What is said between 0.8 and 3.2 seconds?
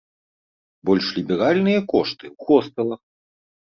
Больш ліберальныя кошты ў хостэлах.